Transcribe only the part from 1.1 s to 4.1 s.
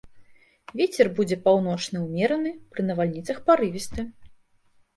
будзе паўночны ўмераны, пры навальніцах парывісты.